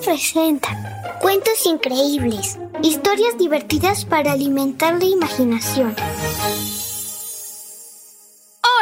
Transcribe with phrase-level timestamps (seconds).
[0.00, 5.94] Sonoro presenta cuentos increíbles, historias divertidas para alimentar la imaginación.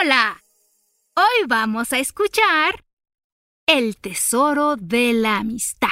[0.01, 0.43] Hola,
[1.15, 2.85] hoy vamos a escuchar
[3.67, 5.89] El Tesoro de la Amistad.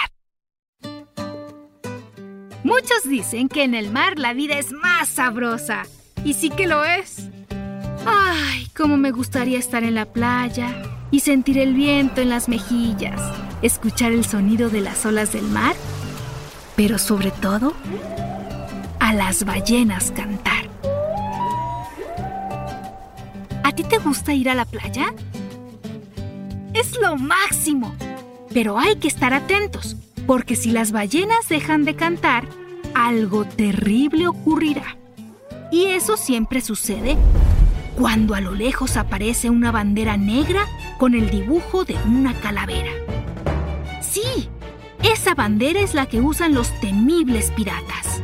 [2.64, 5.84] Muchos dicen que en el mar la vida es más sabrosa,
[6.24, 7.28] y sí que lo es.
[8.04, 13.20] Ay, cómo me gustaría estar en la playa y sentir el viento en las mejillas,
[13.62, 15.74] escuchar el sonido de las olas del mar,
[16.76, 17.74] pero sobre todo
[19.00, 20.68] a las ballenas cantar.
[23.62, 25.12] ¿A ti te gusta ir a la playa?
[26.74, 27.94] Es lo máximo,
[28.52, 32.46] pero hay que estar atentos, porque si las ballenas dejan de cantar,
[32.94, 34.96] algo terrible ocurrirá.
[35.70, 37.16] Y eso siempre sucede
[37.96, 40.66] cuando a lo lejos aparece una bandera negra
[40.98, 42.90] con el dibujo de una calavera.
[44.16, 44.48] Sí,
[45.02, 48.22] esa bandera es la que usan los temibles piratas.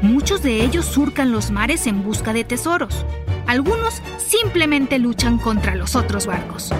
[0.00, 3.04] Muchos de ellos surcan los mares en busca de tesoros.
[3.48, 6.70] Algunos simplemente luchan contra los otros barcos.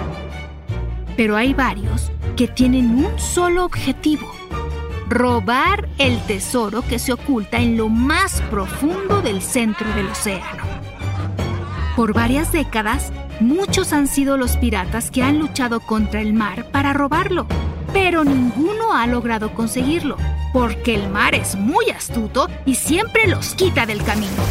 [1.17, 4.31] Pero hay varios que tienen un solo objetivo.
[5.09, 10.63] Robar el tesoro que se oculta en lo más profundo del centro del océano.
[11.97, 16.93] Por varias décadas, muchos han sido los piratas que han luchado contra el mar para
[16.93, 17.45] robarlo,
[17.93, 20.17] pero ninguno ha logrado conseguirlo,
[20.53, 24.43] porque el mar es muy astuto y siempre los quita del camino.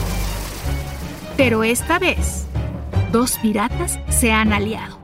[1.36, 2.46] Pero esta vez,
[3.12, 4.98] dos piratas se han aliado.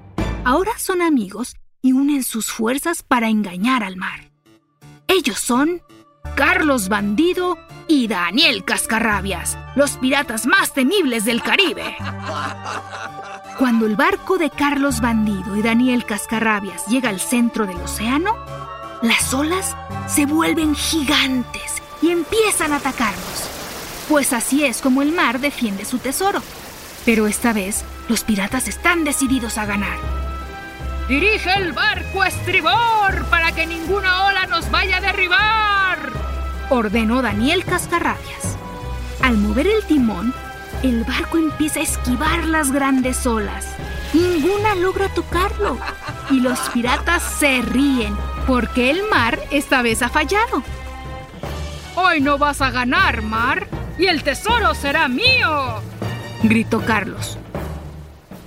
[0.45, 4.31] Ahora son amigos y unen sus fuerzas para engañar al mar.
[5.07, 5.83] Ellos son
[6.35, 11.97] Carlos Bandido y Daniel Cascarrabias, los piratas más temibles del Caribe.
[13.59, 18.35] Cuando el barco de Carlos Bandido y Daniel Cascarrabias llega al centro del océano,
[19.01, 19.77] las olas
[20.09, 23.49] se vuelven gigantes y empiezan a atacarlos.
[24.09, 26.43] Pues así es como el mar defiende su tesoro.
[27.05, 29.99] Pero esta vez los piratas están decididos a ganar.
[31.09, 35.99] Dirige el barco a estribor para que ninguna ola nos vaya a derribar,
[36.71, 38.57] ordenó Daniel Cascarrabias.
[39.23, 40.35] Al mover el timón,
[40.85, 43.67] el barco empieza a esquivar las grandes olas.
[44.13, 45.79] Ninguna logra tocarlo
[46.31, 48.15] y los piratas se ríen
[48.47, 50.63] porque el mar esta vez ha fallado.
[51.97, 53.67] Hoy no vas a ganar, mar,
[53.99, 55.81] y el tesoro será mío,
[56.43, 57.39] gritó Carlos.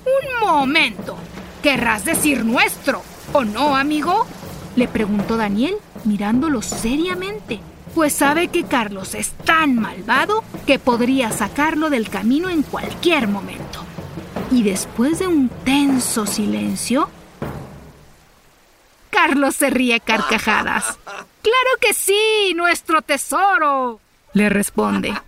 [0.06, 1.18] Un momento.
[1.64, 3.02] ¿Querrás decir nuestro,
[3.34, 4.28] o no, amigo?
[4.76, 7.62] Le preguntó Daniel, mirándolo seriamente,
[7.98, 13.84] pues sabe que Carlos es tan malvado que podría sacarlo del camino en cualquier momento.
[14.52, 17.10] Y después de un tenso silencio,
[19.10, 21.00] Carlos se ríe carcajadas.
[21.06, 24.00] ¡Claro que sí, nuestro tesoro!
[24.34, 25.20] le responde.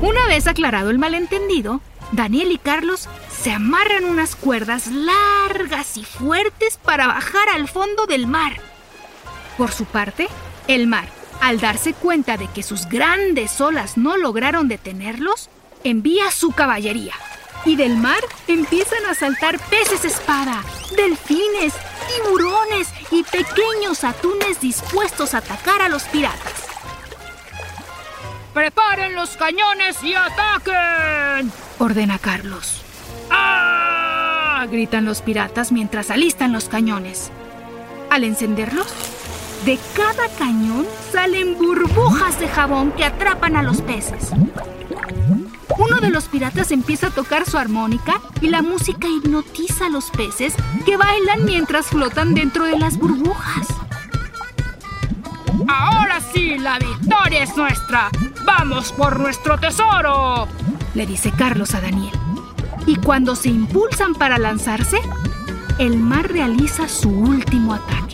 [0.00, 6.78] Una vez aclarado el malentendido, Daniel y Carlos se amarran unas cuerdas largas y fuertes
[6.82, 8.54] para bajar al fondo del mar.
[9.58, 10.28] Por su parte,
[10.66, 15.48] el mar, al darse cuenta de que sus grandes olas no lograron detenerlos,
[15.84, 17.14] envía su caballería.
[17.64, 20.62] Y del mar empiezan a saltar peces espada,
[20.96, 21.74] delfines,
[22.08, 26.68] tiburones y pequeños atunes dispuestos a atacar a los piratas.
[28.54, 31.52] ¡Preparen los cañones y ataquen!
[31.78, 32.82] ordena Carlos.
[33.30, 34.66] ¡Ah!
[34.70, 37.30] gritan los piratas mientras alistan los cañones.
[38.10, 38.86] Al encenderlos,
[39.64, 44.30] de cada cañón salen burbujas de jabón que atrapan a los peces.
[45.78, 50.10] Uno de los piratas empieza a tocar su armónica y la música hipnotiza a los
[50.10, 53.68] peces que bailan mientras flotan dentro de las burbujas.
[55.68, 58.10] Ahora sí, la victoria es nuestra.
[58.44, 60.48] Vamos por nuestro tesoro,
[60.94, 62.14] le dice Carlos a Daniel.
[62.86, 64.98] Y cuando se impulsan para lanzarse,
[65.78, 68.07] el mar realiza su último ataque.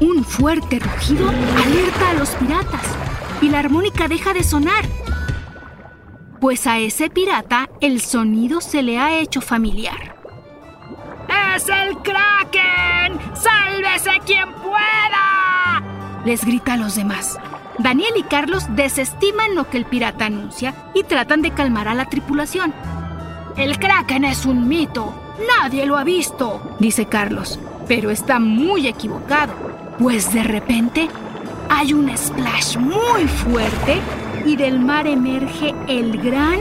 [0.00, 2.82] Un fuerte rugido alerta a los piratas
[3.40, 4.84] y la armónica deja de sonar.
[6.40, 10.14] pues a ese pirata el sonido se le ha hecho familiar.
[11.56, 13.18] ¡Es el Kraken!
[13.34, 15.82] ¡Sálvese quien pueda!
[16.24, 17.38] Les grita a los demás.
[17.78, 22.08] Daniel y Carlos desestiman lo que el pirata anuncia y tratan de calmar a la
[22.08, 22.72] tripulación.
[23.56, 25.12] El Kraken es un mito.
[25.60, 27.58] Nadie lo ha visto, dice Carlos.
[27.88, 29.54] Pero está muy equivocado,
[29.98, 31.08] pues de repente
[31.68, 34.00] hay un splash muy fuerte
[34.44, 36.60] y del mar emerge el gran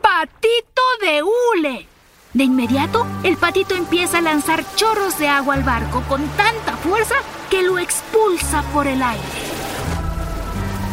[0.00, 1.88] patito de hule.
[2.32, 7.16] De inmediato, el patito empieza a lanzar chorros de agua al barco con tanta fuerza
[7.50, 9.22] que lo expulsa por el aire.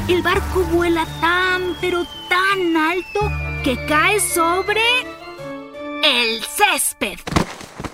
[0.10, 3.20] El barco vuela tan, pero tan alto
[3.64, 4.82] que cae sobre
[6.04, 7.20] el césped.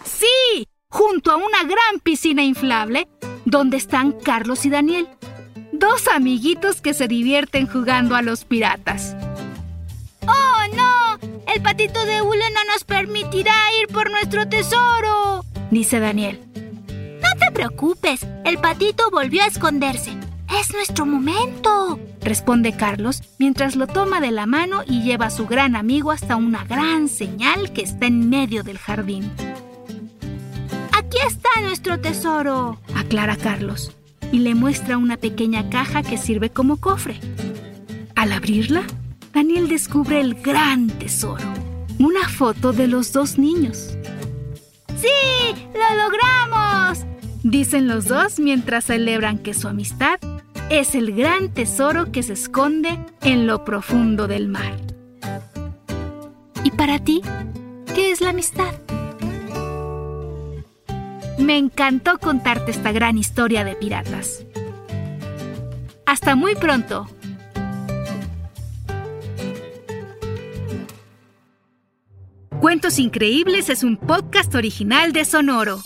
[0.06, 3.10] Sí, junto a una gran piscina inflable
[3.44, 5.10] donde están Carlos y Daniel,
[5.74, 9.14] dos amiguitos que se divierten jugando a los piratas.
[10.22, 11.20] ¡Oh, no!
[11.54, 16.40] El patito de hule no nos permitirá ir por nuestro tesoro, dice Daniel.
[16.88, 20.18] No te preocupes, el patito volvió a esconderse.
[20.62, 25.46] Es nuestro momento, responde Carlos mientras lo toma de la mano y lleva a su
[25.46, 29.30] gran amigo hasta una gran señal que está en medio del jardín.
[31.16, 33.96] Aquí está nuestro tesoro, aclara Carlos,
[34.34, 37.18] y le muestra una pequeña caja que sirve como cofre.
[38.18, 38.84] Al abrirla,
[39.34, 41.46] Daniel descubre el gran tesoro,
[42.00, 43.98] una foto de los dos niños.
[44.98, 45.56] ¡Sí!
[45.74, 47.06] ¡Lo logramos!
[47.44, 50.20] Dicen los dos mientras celebran que su amistad
[50.70, 54.76] es el gran tesoro que se esconde en lo profundo del mar.
[56.66, 57.22] ¿Y para ti?
[57.94, 58.74] ¿Qué es la amistad?
[61.38, 64.46] Me encantó contarte esta gran historia de piratas.
[66.06, 67.08] Hasta muy pronto.
[72.62, 75.82] Cuentos Increíbles es un podcast original de Sonoro.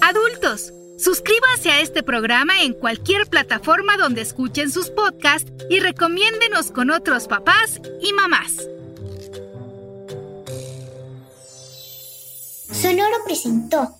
[0.00, 6.90] Adultos, suscríbanse a este programa en cualquier plataforma donde escuchen sus podcasts y recomiéndenos con
[6.90, 8.68] otros papás y mamás.
[12.72, 13.99] Sonoro presentó